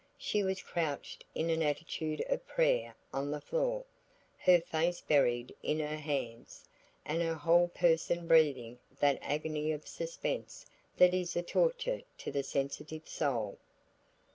She 0.17 0.41
was 0.41 0.63
crouched 0.63 1.23
in 1.35 1.51
an 1.51 1.61
attitude 1.61 2.25
of 2.27 2.47
prayer 2.47 2.95
on 3.13 3.29
the 3.29 3.39
floor, 3.39 3.85
her 4.39 4.59
face 4.59 4.99
buried 4.99 5.53
in 5.61 5.79
her 5.79 5.95
hands, 5.95 6.67
and 7.05 7.21
her 7.21 7.35
whole 7.35 7.67
person 7.67 8.25
breathing 8.27 8.79
that 8.99 9.19
agony 9.21 9.71
of 9.71 9.87
suspense 9.87 10.65
that 10.97 11.13
is 11.13 11.35
a 11.35 11.43
torture 11.43 12.01
to 12.17 12.31
the 12.31 12.41
sensitive 12.41 13.07
soul. 13.07 13.59